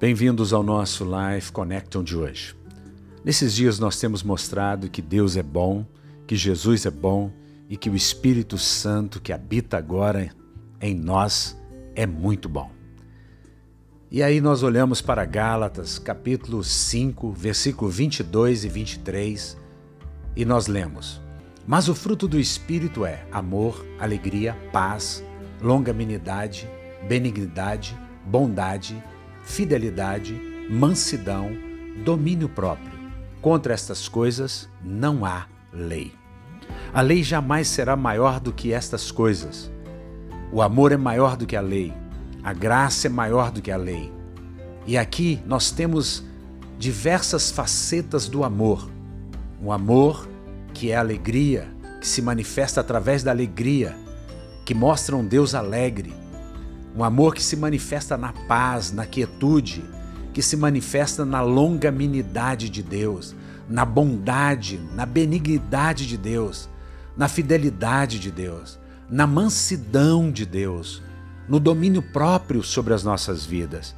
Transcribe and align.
Bem-vindos 0.00 0.54
ao 0.54 0.62
nosso 0.62 1.04
Life 1.04 1.52
Connection 1.52 2.02
de 2.02 2.16
hoje. 2.16 2.56
Nesses 3.22 3.54
dias 3.54 3.78
nós 3.78 4.00
temos 4.00 4.22
mostrado 4.22 4.88
que 4.88 5.02
Deus 5.02 5.36
é 5.36 5.42
bom, 5.42 5.84
que 6.26 6.36
Jesus 6.36 6.86
é 6.86 6.90
bom 6.90 7.30
e 7.68 7.76
que 7.76 7.90
o 7.90 7.94
Espírito 7.94 8.56
Santo 8.56 9.20
que 9.20 9.30
habita 9.30 9.76
agora 9.76 10.30
em 10.80 10.94
nós 10.94 11.54
é 11.94 12.06
muito 12.06 12.48
bom. 12.48 12.70
E 14.10 14.22
aí 14.22 14.40
nós 14.40 14.62
olhamos 14.62 15.02
para 15.02 15.22
Gálatas, 15.26 15.98
capítulo 15.98 16.64
5, 16.64 17.32
versículo 17.32 17.90
22 17.90 18.64
e 18.64 18.68
23, 18.70 19.58
e 20.34 20.46
nós 20.46 20.66
lemos: 20.66 21.20
Mas 21.66 21.90
o 21.90 21.94
fruto 21.94 22.26
do 22.26 22.40
Espírito 22.40 23.04
é 23.04 23.26
amor, 23.30 23.84
alegria, 23.98 24.56
paz, 24.72 25.22
longanimidade, 25.60 26.66
benignidade, 27.06 27.94
bondade, 28.24 28.96
fidelidade, 29.42 30.34
mansidão, 30.70 31.50
domínio 32.04 32.48
próprio. 32.48 32.92
Contra 33.40 33.74
estas 33.74 34.08
coisas 34.08 34.68
não 34.82 35.24
há 35.24 35.46
lei. 35.72 36.12
A 36.92 37.00
lei 37.00 37.22
jamais 37.22 37.68
será 37.68 37.96
maior 37.96 38.40
do 38.40 38.52
que 38.52 38.72
estas 38.72 39.10
coisas. 39.10 39.70
O 40.52 40.60
amor 40.60 40.92
é 40.92 40.96
maior 40.96 41.36
do 41.36 41.46
que 41.46 41.56
a 41.56 41.60
lei. 41.60 41.92
A 42.42 42.52
graça 42.52 43.06
é 43.06 43.10
maior 43.10 43.50
do 43.50 43.62
que 43.62 43.70
a 43.70 43.76
lei. 43.76 44.12
E 44.86 44.98
aqui 44.98 45.40
nós 45.46 45.70
temos 45.70 46.24
diversas 46.78 47.50
facetas 47.50 48.28
do 48.28 48.42
amor. 48.42 48.90
Um 49.62 49.70
amor 49.70 50.28
que 50.72 50.90
é 50.90 50.96
alegria, 50.96 51.68
que 52.00 52.08
se 52.08 52.22
manifesta 52.22 52.80
através 52.80 53.22
da 53.22 53.30
alegria, 53.30 53.96
que 54.64 54.74
mostra 54.74 55.14
um 55.16 55.26
Deus 55.26 55.54
alegre, 55.54 56.12
um 56.94 57.04
amor 57.04 57.34
que 57.34 57.42
se 57.42 57.56
manifesta 57.56 58.16
na 58.16 58.32
paz, 58.32 58.92
na 58.92 59.06
quietude, 59.06 59.84
que 60.32 60.42
se 60.42 60.56
manifesta 60.56 61.24
na 61.24 61.40
longanimidade 61.40 62.68
de 62.68 62.82
Deus, 62.82 63.34
na 63.68 63.84
bondade, 63.84 64.80
na 64.94 65.06
benignidade 65.06 66.06
de 66.06 66.16
Deus, 66.16 66.68
na 67.16 67.28
fidelidade 67.28 68.18
de 68.18 68.30
Deus, 68.30 68.78
na 69.08 69.26
mansidão 69.26 70.30
de 70.30 70.44
Deus, 70.44 71.02
no 71.48 71.58
domínio 71.58 72.02
próprio 72.02 72.62
sobre 72.62 72.94
as 72.94 73.02
nossas 73.02 73.44
vidas. 73.44 73.94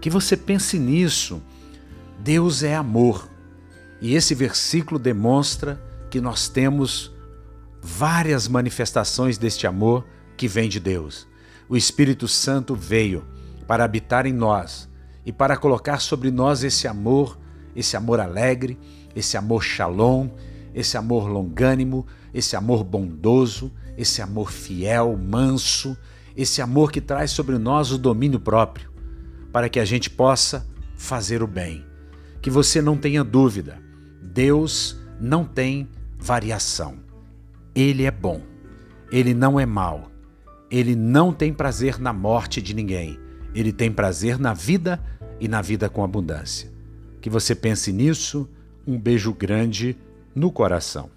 Que 0.00 0.10
você 0.10 0.36
pense 0.36 0.78
nisso. 0.78 1.42
Deus 2.18 2.62
é 2.62 2.74
amor. 2.74 3.28
E 4.00 4.14
esse 4.14 4.34
versículo 4.34 4.98
demonstra 4.98 5.80
que 6.10 6.20
nós 6.20 6.48
temos 6.48 7.12
várias 7.82 8.48
manifestações 8.48 9.38
deste 9.38 9.66
amor 9.66 10.06
que 10.36 10.48
vem 10.48 10.68
de 10.68 10.80
Deus 10.80 11.29
o 11.70 11.76
Espírito 11.76 12.26
Santo 12.26 12.74
veio 12.74 13.24
para 13.64 13.84
habitar 13.84 14.26
em 14.26 14.32
nós 14.32 14.88
e 15.24 15.32
para 15.32 15.56
colocar 15.56 16.00
sobre 16.00 16.28
nós 16.28 16.64
esse 16.64 16.88
amor, 16.88 17.38
esse 17.76 17.96
amor 17.96 18.18
alegre, 18.18 18.76
esse 19.14 19.36
amor 19.36 19.62
shalom, 19.62 20.30
esse 20.74 20.96
amor 20.96 21.28
longânimo, 21.28 22.04
esse 22.34 22.56
amor 22.56 22.82
bondoso, 22.82 23.70
esse 23.96 24.20
amor 24.20 24.50
fiel, 24.50 25.16
manso, 25.16 25.96
esse 26.36 26.60
amor 26.60 26.90
que 26.90 27.00
traz 27.00 27.30
sobre 27.30 27.56
nós 27.56 27.92
o 27.92 27.98
domínio 27.98 28.40
próprio, 28.40 28.90
para 29.52 29.68
que 29.68 29.78
a 29.78 29.84
gente 29.84 30.10
possa 30.10 30.66
fazer 30.96 31.40
o 31.40 31.46
bem. 31.46 31.86
Que 32.42 32.50
você 32.50 32.82
não 32.82 32.96
tenha 32.96 33.22
dúvida, 33.22 33.80
Deus 34.20 35.00
não 35.20 35.44
tem 35.44 35.88
variação. 36.18 36.96
Ele 37.76 38.06
é 38.06 38.10
bom, 38.10 38.42
ele 39.12 39.34
não 39.34 39.60
é 39.60 39.64
mau, 39.64 40.09
ele 40.70 40.94
não 40.94 41.32
tem 41.32 41.52
prazer 41.52 41.98
na 41.98 42.12
morte 42.12 42.62
de 42.62 42.72
ninguém. 42.72 43.18
Ele 43.54 43.72
tem 43.72 43.90
prazer 43.90 44.38
na 44.38 44.54
vida 44.54 45.02
e 45.40 45.48
na 45.48 45.60
vida 45.60 45.88
com 45.88 46.04
abundância. 46.04 46.70
Que 47.20 47.28
você 47.28 47.54
pense 47.54 47.92
nisso. 47.92 48.48
Um 48.86 48.98
beijo 48.98 49.32
grande 49.32 49.96
no 50.34 50.50
coração. 50.50 51.10